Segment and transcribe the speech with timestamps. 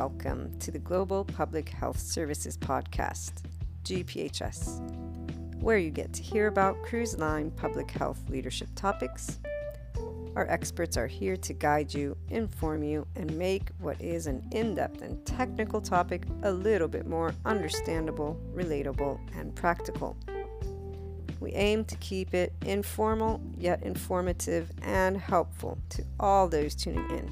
[0.00, 3.42] welcome to the Global Public Health Services Podcast,
[3.84, 4.80] GPHS,
[5.60, 9.40] where you get to hear about cruise line public health leadership topics.
[10.36, 14.74] Our experts are here to guide you, inform you, and make what is an in
[14.74, 20.16] depth and technical topic a little bit more understandable, relatable, and practical.
[21.40, 27.30] We aim to keep it informal yet informative and helpful to all those tuning in,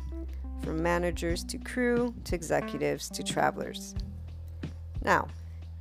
[0.63, 3.95] from managers to crew to executives to travelers.
[5.03, 5.29] Now,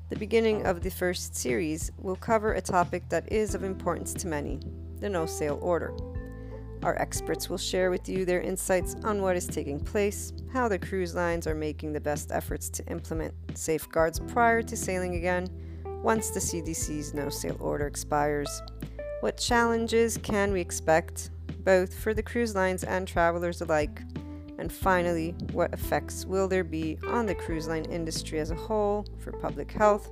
[0.09, 4.27] the beginning of the first series will cover a topic that is of importance to
[4.27, 4.59] many
[4.99, 5.93] the no sail order.
[6.83, 10.79] Our experts will share with you their insights on what is taking place, how the
[10.79, 15.47] cruise lines are making the best efforts to implement safeguards prior to sailing again
[16.03, 18.61] once the CDC's no sail order expires.
[19.21, 21.31] What challenges can we expect,
[21.63, 24.01] both for the cruise lines and travelers alike?
[24.57, 29.05] And finally, what effects will there be on the cruise line industry as a whole
[29.19, 30.09] for public health,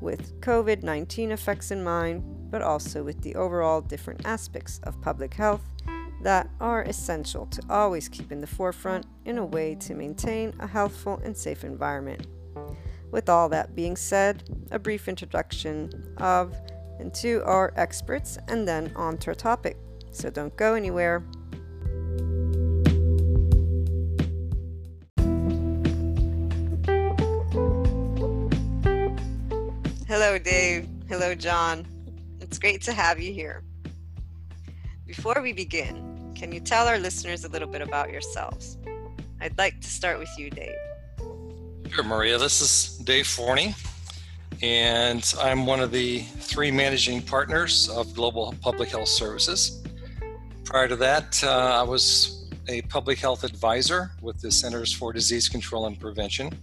[0.00, 5.34] with COVID 19 effects in mind, but also with the overall different aspects of public
[5.34, 5.62] health
[6.22, 10.66] that are essential to always keep in the forefront in a way to maintain a
[10.66, 12.26] healthful and safe environment.
[13.10, 16.54] With all that being said, a brief introduction of
[16.98, 19.76] and to our experts, and then on to our topic.
[20.12, 21.24] So don't go anywhere.
[30.16, 30.86] Hello, Dave.
[31.08, 31.84] Hello, John.
[32.40, 33.64] It's great to have you here.
[35.08, 38.78] Before we begin, can you tell our listeners a little bit about yourselves?
[39.40, 40.76] I'd like to start with you, Dave.
[41.90, 42.38] Sure, Maria.
[42.38, 43.74] This is Dave Forney,
[44.62, 49.82] and I'm one of the three managing partners of Global Public Health Services.
[50.62, 55.48] Prior to that, uh, I was a public health advisor with the Centers for Disease
[55.48, 56.56] Control and Prevention,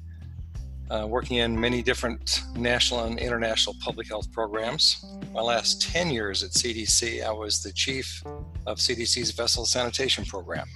[0.92, 5.06] uh, working in many different national and international public health programs.
[5.34, 8.22] My last 10 years at CDC, I was the chief
[8.68, 10.68] of CDC's Vessel Sanitation Program.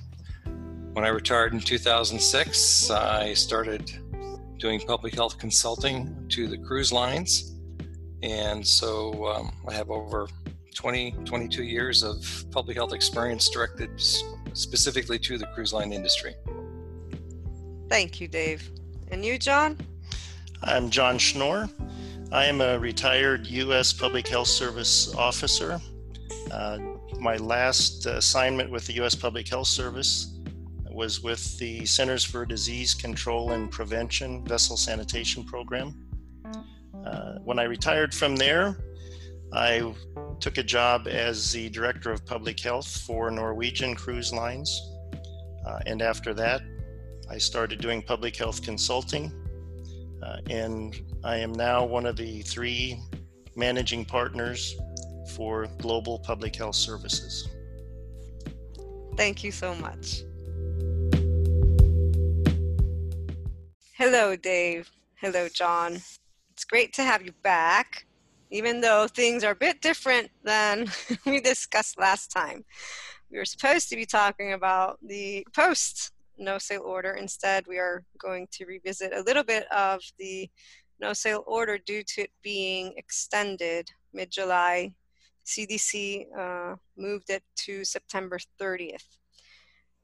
[0.93, 3.91] When I retired in 2006, I started
[4.57, 7.53] doing public health consulting to the cruise lines.
[8.23, 10.29] And so um, I have over
[10.73, 13.89] 20, 22 years of public health experience directed
[14.53, 16.35] specifically to the cruise line industry.
[17.89, 18.71] Thank you, Dave.
[19.11, 19.77] And you, John?
[20.67, 21.69] I'm John Schnorr.
[22.31, 23.93] I am a retired U.S.
[23.93, 25.79] Public Health Service officer.
[26.51, 26.79] Uh,
[27.19, 29.13] my last assignment with the U.S.
[29.13, 30.33] Public Health Service
[30.89, 35.93] was with the Centers for Disease Control and Prevention Vessel Sanitation Program.
[37.05, 38.75] Uh, when I retired from there,
[39.53, 39.93] I
[40.39, 44.81] took a job as the Director of Public Health for Norwegian Cruise Lines.
[45.63, 46.61] Uh, and after that,
[47.29, 49.31] I started doing public health consulting.
[50.25, 52.99] Uh, and I am now one of the three
[53.55, 54.75] managing partners
[55.35, 57.47] for Global Public Health Services.
[59.15, 60.23] Thank you so much.
[63.93, 64.91] Hello, Dave.
[65.15, 66.01] Hello, John.
[66.51, 68.05] It's great to have you back,
[68.49, 70.87] even though things are a bit different than
[71.25, 72.65] we discussed last time.
[73.31, 77.11] We were supposed to be talking about the post no sail order.
[77.11, 80.49] Instead, we are going to revisit a little bit of the
[80.99, 84.93] no sail order due to it being extended mid July.
[85.45, 89.17] CDC uh, moved it to September 30th.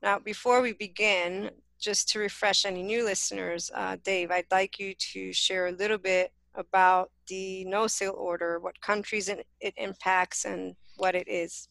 [0.01, 4.93] Now, before we begin, just to refresh any new listeners, uh, Dave, I'd like you
[5.13, 10.45] to share a little bit about the no sail order, what countries it, it impacts,
[10.45, 11.69] and what it is.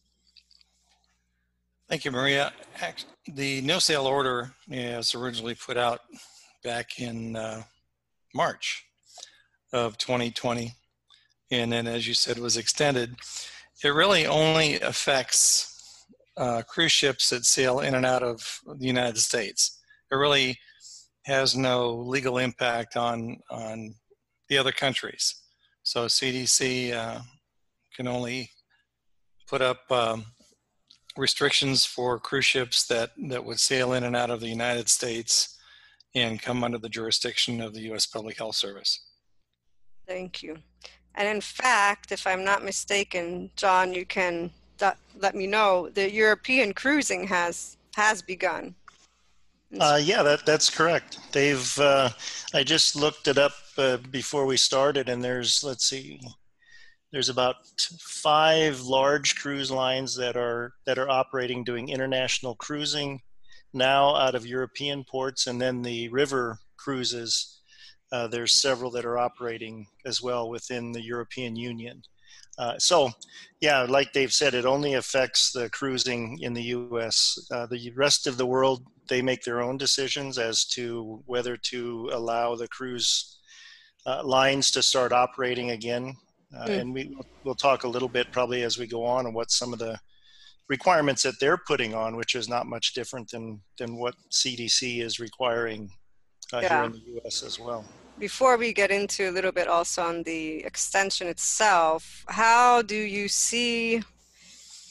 [1.91, 2.53] Thank you, Maria.
[3.27, 5.99] The no sail order was originally put out
[6.63, 7.63] back in uh,
[8.33, 8.85] March
[9.73, 10.73] of 2020,
[11.51, 13.17] and then, as you said, was extended.
[13.83, 16.05] It really only affects
[16.37, 19.77] uh, cruise ships that sail in and out of the United States
[20.09, 20.57] it really
[21.25, 23.93] has no legal impact on on
[24.47, 25.35] the other countries.
[25.83, 27.19] So CDC uh,
[27.95, 28.49] can only
[29.47, 30.25] put up um,
[31.17, 35.57] restrictions for cruise ships that that would sail in and out of the United States
[36.15, 38.05] and come under the jurisdiction of the U.S.
[38.05, 39.01] Public Health Service.
[40.07, 40.57] Thank you.
[41.15, 44.51] And in fact, if I'm not mistaken, John, you can
[45.19, 48.73] let me know the European cruising has has begun.
[49.79, 51.19] Uh, yeah, that that's correct.
[51.31, 51.79] They've.
[51.79, 52.09] Uh,
[52.53, 56.19] I just looked it up uh, before we started, and there's let's see,
[57.11, 57.55] there's about
[57.99, 63.21] five large cruise lines that are that are operating doing international cruising
[63.73, 67.59] now out of European ports, and then the river cruises.
[68.11, 72.01] Uh, there's several that are operating as well within the European Union.
[72.57, 73.09] Uh, so,
[73.61, 77.39] yeah, like Dave said, it only affects the cruising in the U.S.
[77.49, 82.09] Uh, the rest of the world, they make their own decisions as to whether to
[82.11, 83.39] allow the cruise
[84.05, 86.15] uh, lines to start operating again.
[86.53, 86.79] Mm.
[86.79, 89.73] And we, we'll talk a little bit probably as we go on and what some
[89.73, 89.97] of the
[90.67, 95.19] requirements that they're putting on, which is not much different than, than what CDC is
[95.19, 95.89] requiring
[96.53, 96.69] uh, yeah.
[96.69, 97.43] here in the U.S.
[97.43, 97.85] as well
[98.21, 103.27] before we get into a little bit also on the extension itself, how do you
[103.27, 103.99] see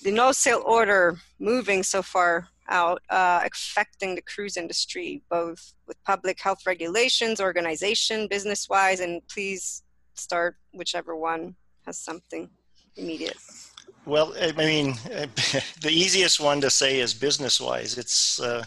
[0.03, 6.03] the no sail order moving so far out uh, affecting the cruise industry, both with
[6.03, 9.85] public health regulations, organization, business wise, and please
[10.21, 11.57] start whichever one
[11.87, 12.49] has something
[12.97, 13.37] immediate.
[14.07, 14.95] Well, I mean,
[15.83, 17.99] the easiest one to say is business wise.
[17.99, 18.65] It's uh,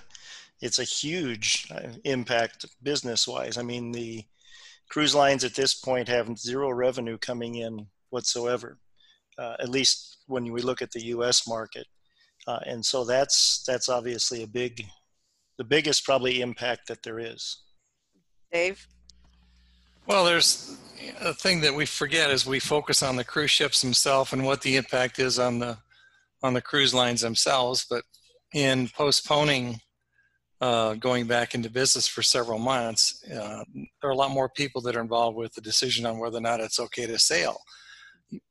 [0.62, 3.58] it's a huge uh, impact business wise.
[3.58, 4.24] I mean, the
[4.90, 8.78] cruise lines at this point have zero revenue coming in whatsoever,
[9.38, 11.48] uh, at least when we look at the U.S.
[11.48, 11.88] market.
[12.48, 14.86] Uh, and so that's that's obviously a big,
[15.58, 17.64] the biggest probably impact that there is.
[18.52, 18.88] Dave.
[20.06, 20.78] Well, there's
[21.22, 24.62] a thing that we forget is we focus on the cruise ships themselves and what
[24.62, 25.78] the impact is on the
[26.42, 27.86] on the cruise lines themselves.
[27.90, 28.04] But
[28.54, 29.80] in postponing
[30.60, 34.82] uh, going back into business for several months, uh, there are a lot more people
[34.82, 37.58] that are involved with the decision on whether or not it's okay to sail.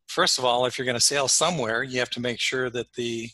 [0.06, 2.94] First of all, if you're going to sail somewhere, you have to make sure that
[2.94, 3.28] the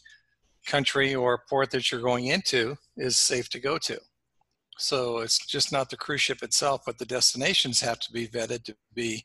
[0.67, 3.99] country or port that you're going into is safe to go to.
[4.79, 8.65] So it's just not the cruise ship itself, but the destinations have to be vetted
[8.65, 9.25] to be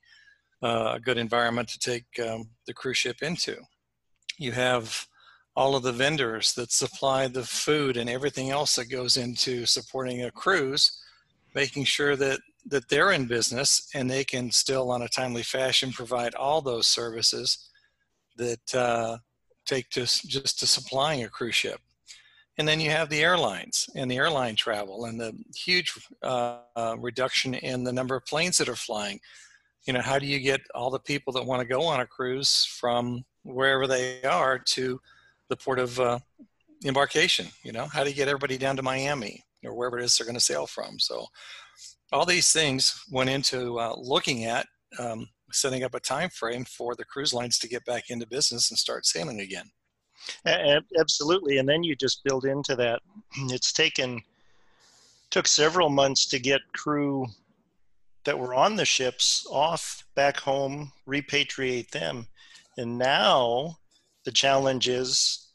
[0.63, 3.57] uh, a good environment to take um, the cruise ship into.
[4.37, 5.07] You have
[5.55, 10.23] all of the vendors that supply the food and everything else that goes into supporting
[10.23, 10.99] a cruise,
[11.53, 15.91] making sure that that they're in business and they can still, on a timely fashion,
[15.91, 17.69] provide all those services
[18.37, 19.17] that uh,
[19.65, 21.81] take to just to supplying a cruise ship.
[22.57, 26.95] And then you have the airlines and the airline travel and the huge uh, uh,
[26.99, 29.19] reduction in the number of planes that are flying.
[29.87, 32.05] You know, how do you get all the people that want to go on a
[32.05, 34.99] cruise from wherever they are to
[35.49, 36.19] the port of uh,
[36.85, 37.47] embarkation.
[37.63, 40.25] You know, how do you get everybody down to Miami or wherever it is they're
[40.25, 40.99] going to sail from?
[40.99, 41.27] So,
[42.11, 44.67] all these things went into uh, looking at
[44.99, 48.69] um, setting up a time frame for the cruise lines to get back into business
[48.69, 49.65] and start sailing again.
[50.45, 53.01] Absolutely, and then you just build into that.
[53.49, 54.21] It's taken
[55.29, 57.25] took several months to get crew
[58.23, 62.27] that were on the ships off back home, repatriate them,
[62.77, 63.79] and now
[64.25, 65.47] the challenge is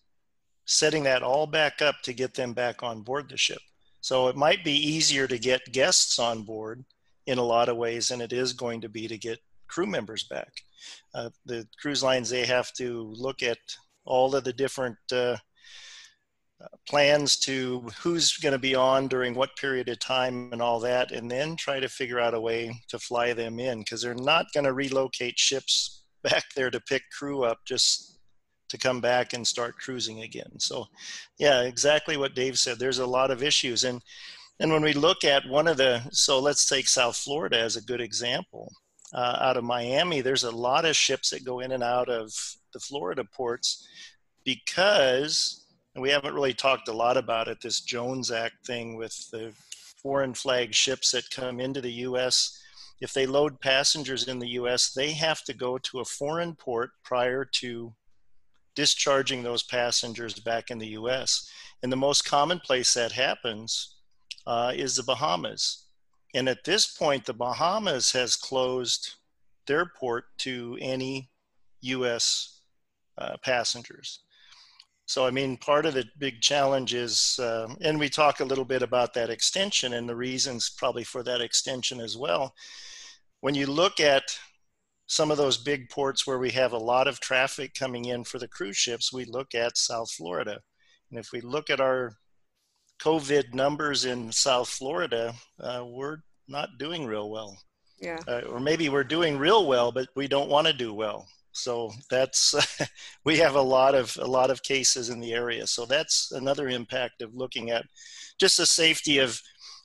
[0.65, 3.61] setting that all back up to get them back on board the ship.
[4.01, 6.85] So it might be easier to get guests on board
[7.27, 10.25] in a lot of ways than it is going to be to get crew members
[10.25, 10.53] back.
[11.15, 13.59] Uh, the cruise lines, they have to look at
[14.09, 15.37] all of the different uh,
[16.89, 21.13] plans to who's going to be on during what period of time and all that,
[21.13, 24.47] and then try to figure out a way to fly them in because they're not
[24.53, 28.19] going to relocate ships back there to pick crew up just
[28.69, 30.59] to come back and start cruising again.
[30.59, 30.87] So,
[31.39, 32.79] yeah, exactly what Dave said.
[32.79, 34.03] There's a lot of issues, and
[34.61, 37.83] and when we look at one of the, so let's take South Florida as a
[37.83, 38.73] good example.
[39.15, 42.31] Uh, out of Miami, there's a lot of ships that go in and out of
[42.79, 43.89] the Florida ports
[44.45, 45.65] because
[45.97, 47.61] we haven't really talked a lot about it.
[47.61, 49.53] This Jones Act thing with the
[50.01, 52.63] foreign flag ships that come into the U.S.
[53.01, 56.91] If they load passengers in the U.S., they have to go to a foreign port
[57.03, 57.93] prior to
[58.77, 61.51] discharging those passengers back in the US.
[61.83, 63.97] And the most common place that happens
[64.47, 65.87] uh, is the Bahamas.
[66.33, 69.15] And at this point, the Bahamas has closed
[69.67, 71.29] their port to any
[71.81, 72.58] US
[73.19, 74.21] uh, passengers.
[75.07, 78.67] So, I mean, part of the big challenge is, uh, and we talk a little
[78.67, 82.55] bit about that extension and the reasons probably for that extension as well.
[83.41, 84.25] When you look at
[85.07, 88.39] some of those big ports where we have a lot of traffic coming in for
[88.39, 90.61] the cruise ships, we look at South Florida.
[91.11, 92.13] And if we look at our
[93.01, 97.57] COVID numbers in South Florida, uh, we're not doing real well.
[97.99, 98.19] Yeah.
[98.29, 101.27] Uh, or maybe we're doing real well, but we don't want to do well.
[101.59, 102.55] So that's
[103.25, 105.67] we have a lot of a lot of cases in the area.
[105.67, 107.85] So that's another impact of looking at
[108.39, 109.41] just the safety of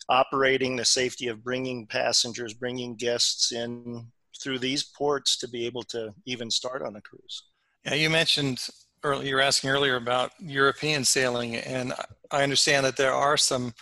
[0.10, 4.08] operating, the safety of bringing passengers, bringing guests in
[4.42, 7.44] through these ports to be able to even start on a cruise.
[7.86, 8.68] Yeah, you mentioned
[9.04, 11.94] earlier, you were asking earlier about European sailing, and
[12.32, 13.74] I understand that there are some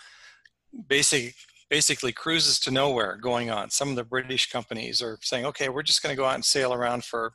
[0.88, 1.34] basic
[1.72, 3.70] basically cruises to nowhere going on.
[3.70, 6.44] Some of the British companies are saying, okay, we're just going to go out and
[6.44, 7.32] sail around for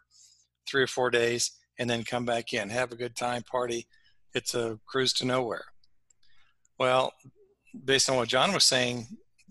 [0.68, 3.88] three or four days and then come back in, have a good time, party.
[4.34, 5.66] It's a cruise to nowhere.
[6.80, 7.14] Well,
[7.86, 9.08] based on what John was saying,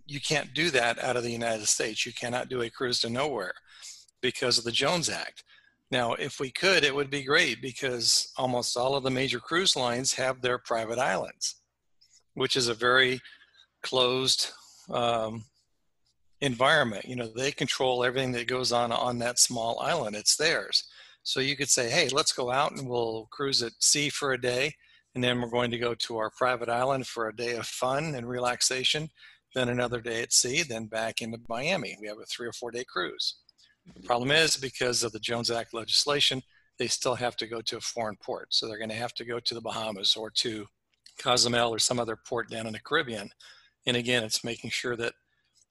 [0.07, 2.07] you can't do that out of the United States.
[2.07, 3.55] You cannot do a cruise to nowhere
[4.21, 5.43] because of the Jones Act.
[5.91, 9.77] Now, if we could, it would be great because almost all of the major cruise
[9.77, 11.57] lines have their private islands,
[12.35, 13.21] which is a very
[13.83, 14.51] closed
[14.91, 15.45] um,
[16.41, 17.05] environment.
[17.05, 20.17] You know, they control everything that goes on on that small island.
[20.17, 20.85] It's theirs.
[21.27, 24.41] So you could say, hey, let's go out and we'll cruise at sea for a
[24.41, 24.73] day.
[25.13, 28.15] And then we're going to go to our private island for a day of fun
[28.15, 29.09] and relaxation,
[29.53, 31.97] then another day at sea, then back into Miami.
[32.01, 33.39] We have a three or four day cruise.
[33.87, 34.07] The mm-hmm.
[34.07, 36.43] problem is because of the Jones Act legislation,
[36.79, 38.55] they still have to go to a foreign port.
[38.55, 40.65] So they're going to have to go to the Bahamas or to
[41.21, 43.31] Cozumel or some other port down in the Caribbean.
[43.85, 45.15] And again, it's making sure that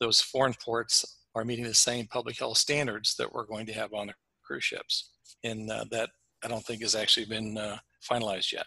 [0.02, 3.94] those foreign ports are meeting the same public health standards that we're going to have
[3.94, 5.12] on the cruise ships.
[5.44, 6.10] And uh, that
[6.44, 7.78] I don't think has actually been uh,
[8.08, 8.66] finalized yet.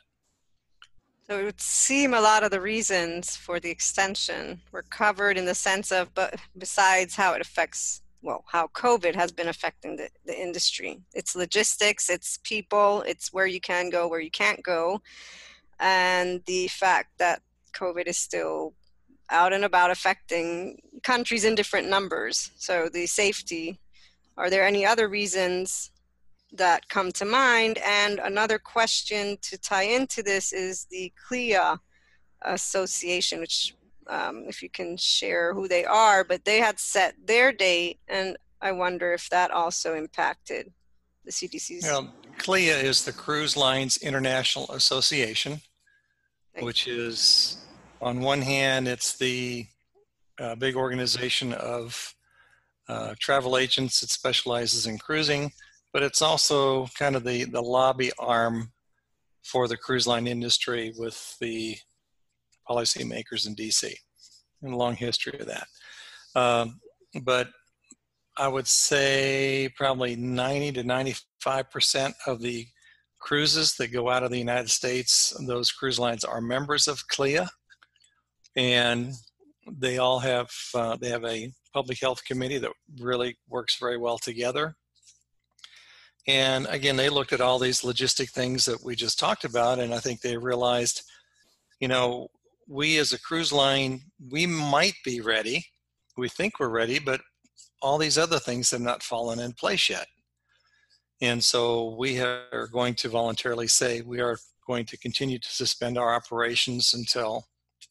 [1.29, 5.45] So it would seem a lot of the reasons for the extension were covered in
[5.45, 10.09] the sense of, but besides how it affects well, how COVID has been affecting the,
[10.27, 11.00] the industry.
[11.15, 15.00] It's logistics, it's people, it's where you can go, where you can't go,
[15.79, 17.43] and the fact that
[17.75, 18.75] COVID is still
[19.31, 22.50] out and about affecting countries in different numbers.
[22.57, 23.79] So the safety.
[24.37, 25.91] Are there any other reasons
[26.52, 27.78] that come to mind?
[27.85, 31.78] And another question to tie into this is the CLIA
[32.43, 33.75] Association, which
[34.09, 38.37] um, if you can share who they are, but they had set their date, and
[38.61, 40.73] I wonder if that also impacted
[41.25, 41.85] the CDC's.
[41.85, 45.61] Well, CLIA is the Cruise Lines International Association,
[46.61, 47.59] which is,
[48.00, 49.67] on one hand, it's the
[50.40, 52.14] uh, big organization of
[52.88, 55.52] uh, travel agents that specializes in cruising,
[55.92, 58.73] but it's also kind of the, the lobby arm
[59.42, 61.76] for the cruise line industry with the
[62.68, 63.92] policymakers in DC,
[64.62, 65.66] and a long history of that.
[66.35, 66.80] Um,
[67.23, 67.49] but
[68.37, 72.66] I would say probably 90 to 95 percent of the
[73.18, 77.49] cruises that go out of the United States, those cruise lines are members of CLIA,
[78.57, 79.12] and
[79.71, 84.18] they all have uh, they have a public health committee that really works very well
[84.18, 84.76] together.
[86.28, 89.94] And again, they looked at all these logistic things that we just talked about, and
[89.94, 91.02] I think they realized,
[91.80, 92.28] you know,
[92.68, 95.64] we as a cruise line, we might be ready.
[96.18, 97.23] We think we're ready, but
[97.80, 100.06] all these other things have not fallen in place yet.
[101.23, 105.97] And so we are going to voluntarily say we are going to continue to suspend
[105.97, 107.49] our operations until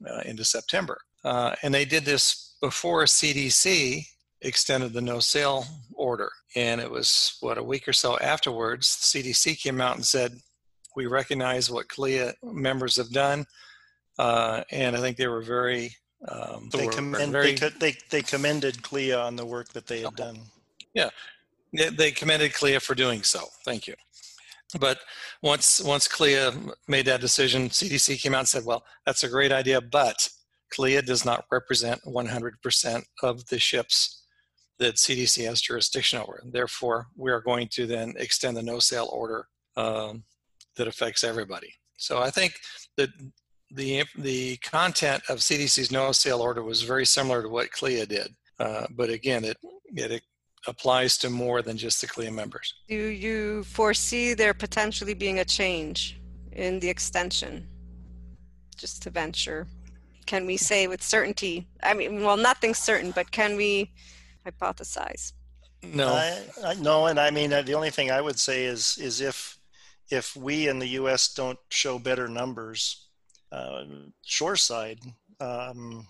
[0.07, 0.99] uh, into September.
[1.23, 4.05] Uh, and they did this before CDC
[4.41, 5.65] extended the no sail
[5.95, 6.31] order.
[6.55, 10.39] And it was, what, a week or so afterwards, CDC came out and said,
[10.95, 13.45] we recognize what CLIA members have done.
[14.17, 15.95] Uh, and I think they were very.
[16.27, 20.15] Um, they, commend, very, they, they, they, commended CLIA on the work that they had
[20.15, 20.39] done.
[20.95, 21.09] Yeah,
[21.71, 23.41] they, they commended CLIA for doing so.
[23.63, 23.93] Thank you.
[24.79, 24.97] But
[25.43, 26.51] once once CLIA
[26.87, 30.27] made that decision, CDC came out and said, "Well, that's a great idea, but
[30.73, 34.16] CLIA does not represent 100% of the ships
[34.79, 36.39] that CDC has jurisdiction over.
[36.43, 40.23] And therefore, we are going to then extend the no sail order um,
[40.75, 42.59] that affects everybody." So I think
[42.97, 43.09] that
[43.71, 48.35] the the content of CDC's no sail order was very similar to what CLIA did,
[48.59, 49.57] uh, but again, it
[49.95, 50.21] it
[50.67, 52.73] applies to more than just the CLIA members.
[52.87, 56.19] Do you foresee there potentially being a change
[56.51, 57.67] in the extension?
[58.77, 59.67] Just to venture,
[60.27, 61.67] can we say with certainty?
[61.81, 63.91] I mean, well, nothing's certain, but can we
[64.47, 65.33] hypothesize?
[65.83, 68.97] No, I, I, no, and I mean uh, the only thing I would say is
[68.99, 69.57] is if
[70.09, 71.33] if we in the U.S.
[71.33, 73.07] don't show better numbers
[73.51, 73.83] uh,
[74.25, 74.99] shoreside,
[75.39, 76.07] um,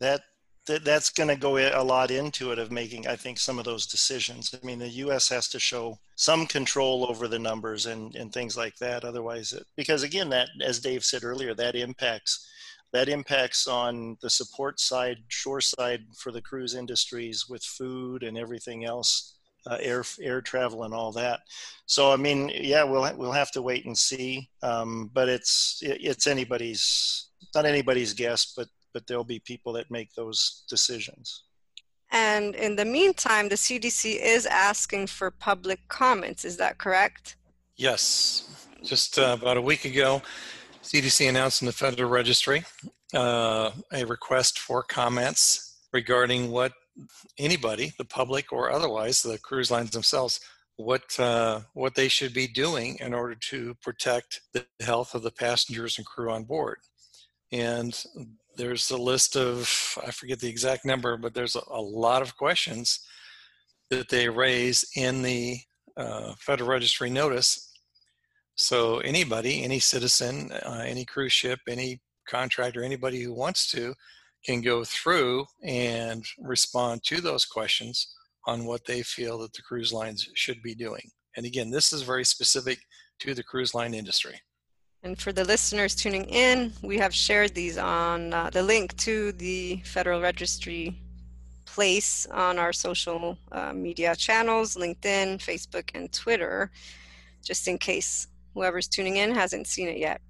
[0.00, 0.22] that,
[0.66, 3.64] that that's going to go a lot into it of making, I think, some of
[3.64, 4.54] those decisions.
[4.54, 5.28] I mean, the U.S.
[5.28, 9.04] has to show some control over the numbers and, and things like that.
[9.04, 12.46] Otherwise, it, because again, that as Dave said earlier, that impacts
[12.92, 18.38] that impacts on the support side, shore side for the cruise industries with food and
[18.38, 21.40] everything else uh, air air travel and all that.
[21.86, 24.48] So I mean, yeah, we'll we'll have to wait and see.
[24.62, 30.12] Um, but it's it's anybody's not anybody's guess, but but there'll be people that make
[30.14, 31.44] those decisions.
[32.10, 36.44] And in the meantime, the CDC is asking for public comments.
[36.44, 37.36] Is that correct?
[37.76, 38.66] Yes.
[38.82, 40.22] Just uh, about a week ago,
[40.88, 42.64] CDC announced in the Federal Registry
[43.12, 46.72] uh, a request for comments regarding what
[47.38, 50.40] anybody, the public or otherwise, the cruise lines themselves,
[50.76, 55.30] what uh, what they should be doing in order to protect the health of the
[55.30, 56.78] passengers and crew on board.
[57.52, 58.02] And
[58.56, 59.70] there's a list of
[60.06, 63.00] I forget the exact number, but there's a, a lot of questions
[63.90, 65.58] that they raise in the
[65.98, 67.67] uh, Federal Registry notice.
[68.58, 73.94] So anybody, any citizen, uh, any cruise ship, any contractor, anybody who wants to,
[74.44, 78.14] can go through and respond to those questions
[78.48, 81.08] on what they feel that the cruise lines should be doing.
[81.36, 82.80] And again, this is very specific
[83.20, 84.40] to the cruise line industry.
[85.04, 89.30] And for the listeners tuning in, we have shared these on uh, the link to
[89.32, 91.00] the Federal Registry
[91.64, 96.72] place on our social uh, media channels LinkedIn, Facebook, and Twitter,
[97.44, 100.20] just in case whoever's tuning in hasn't seen it yet.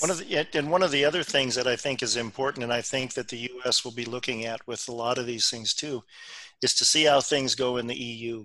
[0.00, 2.72] One of the, and one of the other things that I think is important, and
[2.72, 3.84] I think that the U.S.
[3.84, 6.02] will be looking at with a lot of these things too,
[6.62, 8.44] is to see how things go in the EU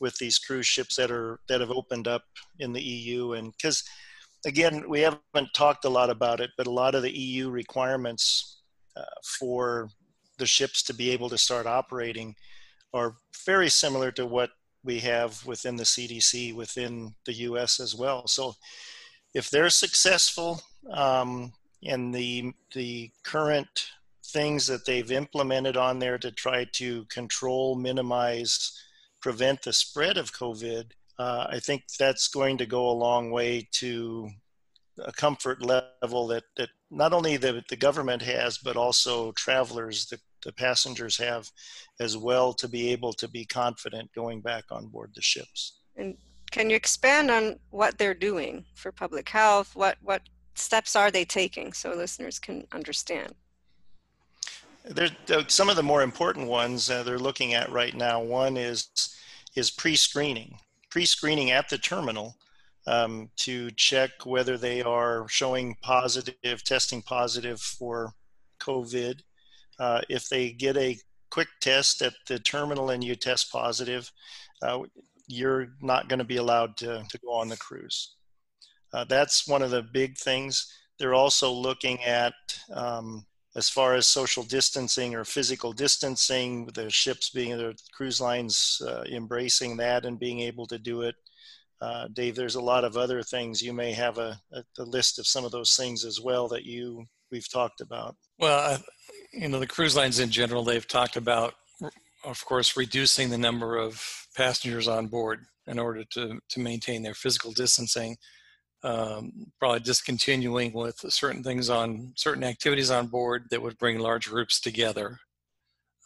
[0.00, 2.22] with these cruise ships that are that have opened up
[2.58, 3.84] in the EU, and because
[4.46, 8.62] again, we haven't talked a lot about it, but a lot of the EU requirements
[8.96, 9.02] uh,
[9.38, 9.88] for
[10.38, 12.34] the ships to be able to start operating
[12.94, 13.14] are
[13.44, 14.50] very similar to what
[14.88, 18.26] we have within the CDC within the US as well.
[18.26, 18.54] So
[19.34, 21.52] if they're successful um,
[21.82, 23.74] in the the current
[24.36, 28.72] things that they've implemented on there to try to control, minimize,
[29.20, 30.84] prevent the spread of COVID,
[31.18, 34.30] uh, I think that's going to go a long way to
[35.04, 40.18] a comfort level that, that not only the, the government has, but also travelers, the,
[40.42, 41.50] the passengers have
[42.00, 45.78] as well to be able to be confident going back on board the ships.
[45.96, 46.16] And
[46.50, 49.74] can you expand on what they're doing for public health?
[49.74, 50.22] What, what
[50.54, 53.34] steps are they taking so listeners can understand?
[54.84, 58.22] There's uh, some of the more important ones uh, they're looking at right now.
[58.22, 58.88] One is
[59.54, 60.56] is pre-screening,
[60.90, 62.36] pre-screening at the terminal
[62.86, 68.12] um, to check whether they are showing positive, testing positive for
[68.60, 69.20] COVID.
[69.78, 70.96] Uh, if they get a
[71.30, 74.10] quick test at the terminal and you test positive,
[74.62, 74.80] uh,
[75.26, 78.14] you're not going to be allowed to, to go on the cruise.
[78.92, 80.72] Uh, that's one of the big things.
[80.98, 82.32] They're also looking at,
[82.72, 88.80] um, as far as social distancing or physical distancing, the ships being, the cruise lines
[88.86, 91.14] uh, embracing that and being able to do it.
[91.80, 93.62] Uh, Dave, there's a lot of other things.
[93.62, 96.64] You may have a, a, a, list of some of those things as well that
[96.64, 98.16] you we've talked about.
[98.38, 98.78] Well,
[99.32, 101.54] you know, the cruise lines in general, they've talked about,
[102.24, 104.02] of course, reducing the number of
[104.36, 108.16] passengers on board in order to, to maintain their physical distancing.
[108.84, 114.28] Um, probably discontinuing with certain things on certain activities on board that would bring large
[114.28, 115.18] groups together.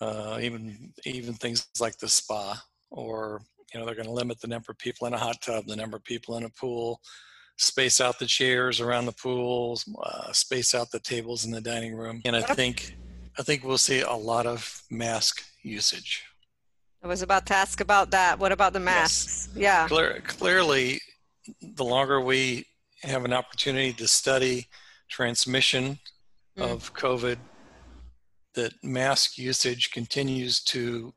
[0.00, 4.48] Uh, even even things like the spa or you know they're going to limit the
[4.48, 7.00] number of people in a hot tub the number of people in a pool
[7.56, 11.94] space out the chairs around the pools uh, space out the tables in the dining
[11.94, 12.96] room and i think
[13.38, 16.25] i think we'll see a lot of mask usage
[17.03, 19.62] i was about to ask about that what about the masks yes.
[19.62, 21.01] yeah Clear, clearly
[21.61, 22.66] the longer we
[23.03, 24.68] have an opportunity to study
[25.09, 25.99] transmission
[26.59, 26.62] mm.
[26.62, 27.38] of covid
[28.55, 31.12] that mask usage continues to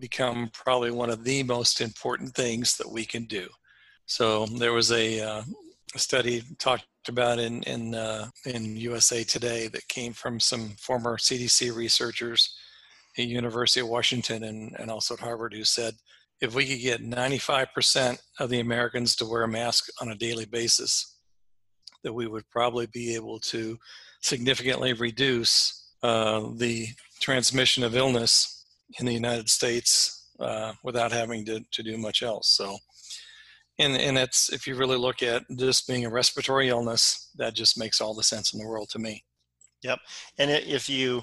[0.00, 3.48] become probably one of the most important things that we can do.
[4.06, 5.42] So there was a, uh,
[5.94, 11.16] a study talked about in in uh, in USA Today that came from some former
[11.16, 12.56] CDC researchers
[13.16, 15.94] at University of Washington and, and also at Harvard who said
[16.40, 20.44] if we could get 95% of the Americans to wear a mask on a daily
[20.44, 21.16] basis,
[22.04, 23.76] that we would probably be able to
[24.20, 26.86] significantly reduce uh, the
[27.20, 28.66] transmission of illness
[29.00, 32.48] in the United States uh, without having to, to do much else.
[32.50, 32.78] So,
[33.78, 37.78] and, and that's, if you really look at this being a respiratory illness, that just
[37.78, 39.24] makes all the sense in the world to me.
[39.82, 40.00] Yep.
[40.38, 41.22] And if you,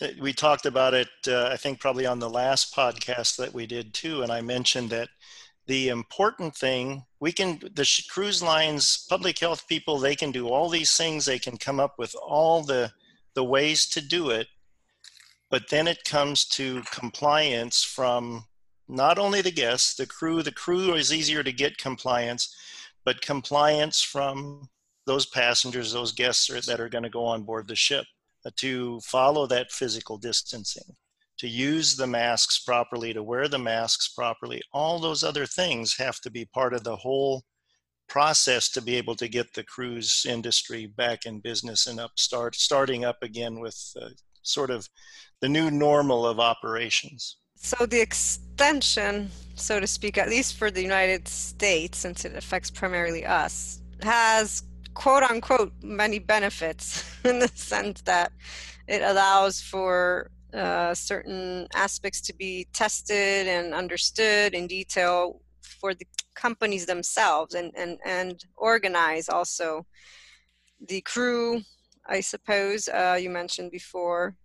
[0.00, 3.66] uh, we talked about it, uh, I think probably on the last podcast that we
[3.66, 4.22] did too.
[4.22, 5.08] And I mentioned that
[5.68, 10.68] the important thing we can the cruise lines public health people they can do all
[10.68, 12.90] these things they can come up with all the
[13.34, 14.48] the ways to do it
[15.50, 18.44] but then it comes to compliance from
[18.88, 20.42] not only the guests, the crew.
[20.42, 22.54] The crew is easier to get compliance,
[23.04, 24.68] but compliance from
[25.06, 28.04] those passengers, those guests are, that are going to go on board the ship
[28.44, 30.96] uh, to follow that physical distancing,
[31.38, 34.60] to use the masks properly, to wear the masks properly.
[34.72, 37.44] All those other things have to be part of the whole
[38.08, 42.54] process to be able to get the cruise industry back in business and up start
[42.54, 44.08] starting up again with uh,
[44.42, 44.88] sort of
[45.40, 47.36] the new normal of operations.
[47.60, 52.70] So the extension, so to speak, at least for the United States, since it affects
[52.70, 54.62] primarily us, has
[54.94, 58.32] quote unquote many benefits in the sense that
[58.86, 66.06] it allows for uh, certain aspects to be tested and understood in detail for the
[66.34, 69.84] companies themselves and, and, and organize also
[70.88, 71.60] the crew,
[72.06, 74.36] I suppose, uh, you mentioned before.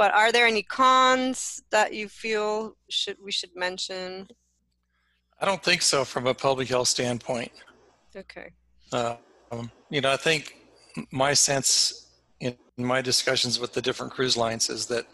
[0.00, 4.28] But are there any cons that you feel should we should mention?
[5.38, 7.52] I don't think so from a public health standpoint.
[8.16, 8.52] Okay.
[8.94, 9.16] Uh,
[9.52, 10.56] um, you know, I think
[11.12, 12.06] my sense
[12.40, 15.04] in my discussions with the different cruise lines is that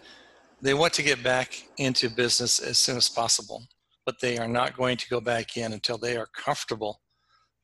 [0.62, 3.66] they want to get back into business as soon as possible,
[4.04, 7.00] but they are not going to go back in until they are comfortable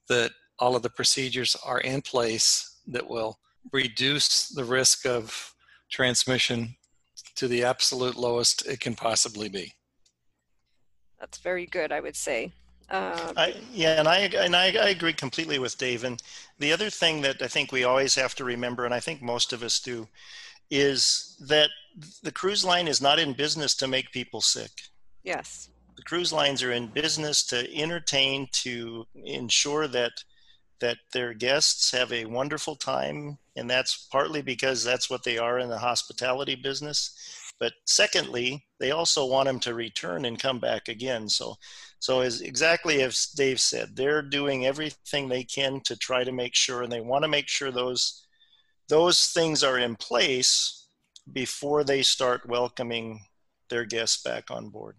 [0.08, 3.38] that all of the procedures are in place that will
[3.72, 5.54] reduce the risk of
[5.88, 6.74] transmission
[7.37, 9.73] to the absolute lowest it can possibly be.
[11.21, 12.53] That's very good, I would say.
[12.90, 16.05] Uh, I, yeah, and I and I, I agree completely with Dave.
[16.05, 16.23] And
[16.59, 19.53] the other thing that I think we always have to remember, and I think most
[19.53, 20.07] of us do,
[20.71, 21.71] is that
[22.23, 24.71] the cruise line is not in business to make people sick.
[25.23, 25.71] Yes.
[25.97, 30.12] The cruise lines are in business to entertain, to ensure that
[30.83, 35.61] that their guests have a wonderful time, and that's partly because that's what they are
[35.61, 37.16] in the hospitality business.
[37.59, 41.29] But secondly, they also want them to return and come back again.
[41.29, 41.55] So,
[42.01, 46.57] so as exactly as Dave said, they're doing everything they can to try to make
[46.57, 48.27] sure, and they want to make sure those
[48.88, 50.88] those things are in place
[51.33, 53.21] before they start welcoming
[53.71, 54.97] their guests back on board.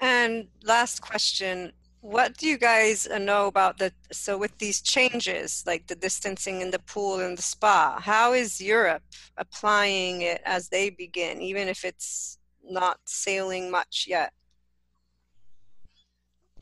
[0.00, 1.72] And last question
[2.04, 6.70] what do you guys know about the so with these changes like the distancing in
[6.70, 9.02] the pool and the spa how is europe
[9.38, 14.34] applying it as they begin even if it's not sailing much yet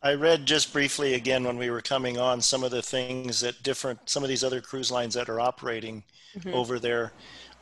[0.04, 3.60] i read just briefly again when we were coming on some of the things that
[3.64, 6.04] different some of these other cruise lines that are operating
[6.38, 6.54] mm-hmm.
[6.54, 7.12] over there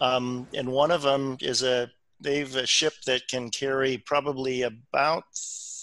[0.02, 1.90] um, and one of them is a
[2.20, 5.24] they've a ship that can carry probably about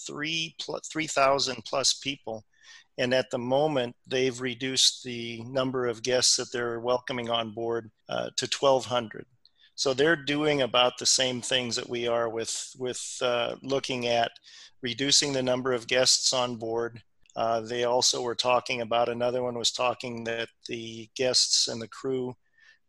[0.08, 0.56] three
[0.92, 2.46] three thousand plus people,
[2.98, 7.92] and at the moment they've reduced the number of guests that they're welcoming on board
[8.10, 9.26] uh, to twelve hundred.
[9.76, 14.32] So they're doing about the same things that we are with with uh, looking at
[14.82, 17.04] reducing the number of guests on board.
[17.36, 21.88] Uh, they also were talking about another one was talking that the guests and the
[21.88, 22.36] crew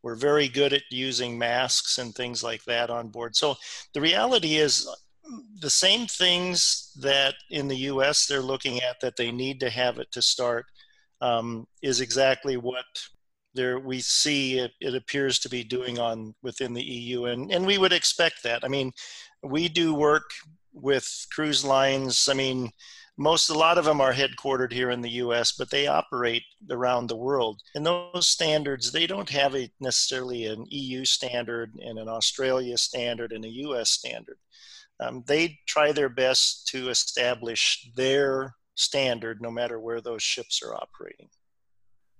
[0.03, 3.37] were very good at using masks and things like that on board.
[3.37, 3.57] So
[3.93, 4.89] the reality is
[5.61, 9.99] the same things that in the US they're looking at that they need to have
[9.99, 10.67] it to start
[11.21, 12.85] um, is exactly what
[13.55, 17.67] there we see it, it appears to be doing on within the EU and and
[17.67, 18.65] we would expect that.
[18.65, 18.93] I mean,
[19.43, 20.31] we do work
[20.73, 22.29] with cruise lines.
[22.31, 22.71] I mean,
[23.17, 27.09] most a lot of them are headquartered here in the US, but they operate around
[27.09, 27.61] the world.
[27.75, 33.33] And those standards, they don't have a necessarily an EU standard and an Australia standard
[33.33, 34.39] and a US standard
[35.01, 40.75] um, they try their best to establish their standard no matter where those ships are
[40.75, 41.29] operating.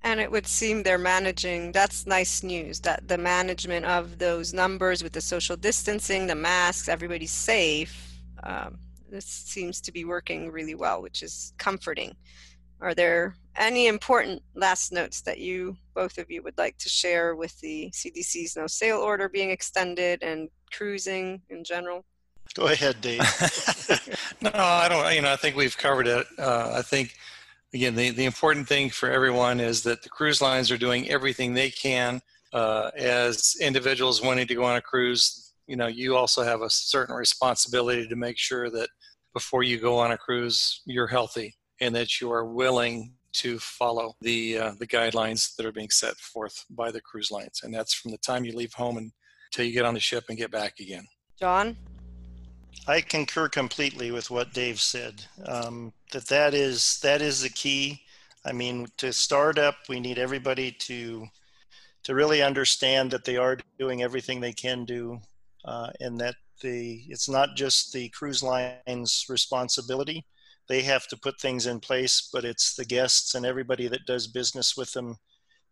[0.03, 5.03] And it would seem they're managing, that's nice news, that the management of those numbers
[5.03, 8.15] with the social distancing, the masks, everybody's safe.
[8.45, 8.79] Um,
[9.11, 12.15] this seems to be working really well, which is comforting.
[12.81, 17.35] Are there any important last notes that you, both of you, would like to share
[17.35, 22.05] with the CDC's no sail order being extended and cruising in general?
[22.55, 23.21] Go ahead, Dave.
[24.41, 25.15] no, I don't.
[25.15, 26.27] You know, I think we've covered it.
[26.39, 27.15] Uh, I think
[27.75, 31.55] again, the the important thing for everyone is that the cruise lines are doing everything
[31.55, 32.21] they can
[32.53, 35.53] uh, as individuals wanting to go on a cruise.
[35.67, 38.89] You know, you also have a certain responsibility to make sure that
[39.35, 44.15] before you go on a cruise, you're healthy and that you are willing to follow
[44.21, 47.95] the uh, the guidelines that are being set forth by the cruise lines, and that's
[47.95, 50.81] from the time you leave home until you get on the ship and get back
[50.81, 51.07] again.
[51.39, 51.77] John.
[52.87, 55.25] I concur completely with what Dave said.
[55.45, 58.03] Um, that that is that is the key.
[58.45, 61.27] I mean, to start up, we need everybody to
[62.05, 65.21] to really understand that they are doing everything they can do,
[65.65, 70.25] uh, and that the it's not just the cruise line's responsibility.
[70.69, 74.27] They have to put things in place, but it's the guests and everybody that does
[74.27, 75.17] business with them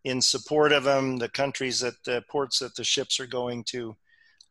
[0.04, 3.96] in support of them, the countries that the ports that the ships are going to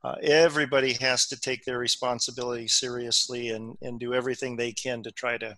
[0.06, 5.12] uh, everybody has to take their responsibility seriously and, and do everything they can to
[5.12, 5.56] try to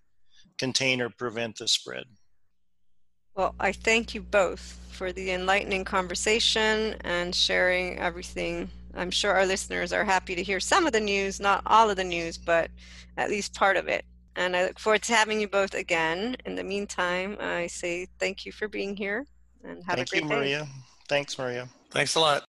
[0.57, 2.05] contain or prevent the spread.
[3.36, 9.45] Well, I thank you both for the enlightening conversation and sharing everything I'm sure our
[9.45, 12.71] listeners are happy to hear some of the news, not all of the news, but
[13.17, 14.05] at least part of it.
[14.38, 16.38] And I look forward to having you both again.
[16.45, 19.25] In the meantime, I say thank you for being here
[19.63, 20.27] and have Thank a great day.
[20.27, 20.36] Thank you, day.
[20.36, 20.67] Maria.
[21.10, 21.69] Thanks, Maria.
[21.91, 22.46] Thanks a lot.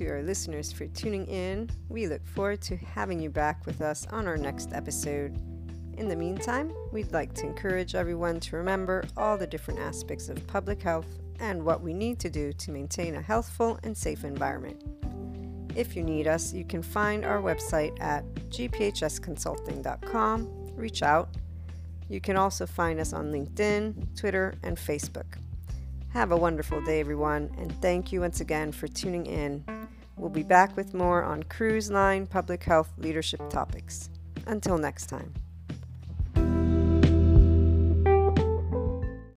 [0.00, 1.68] To our listeners for tuning in.
[1.90, 5.36] We look forward to having you back with us on our next episode.
[5.98, 10.46] In the meantime, we'd like to encourage everyone to remember all the different aspects of
[10.46, 14.82] public health and what we need to do to maintain a healthful and safe environment.
[15.76, 20.48] If you need us, you can find our website at gphsconsulting.com.
[20.76, 21.28] Reach out.
[22.08, 25.34] You can also find us on LinkedIn, Twitter, and Facebook.
[26.14, 29.62] Have a wonderful day, everyone, and thank you once again for tuning in.
[30.20, 34.10] We'll be back with more on Cruise Line public health leadership topics.
[34.46, 35.32] Until next time.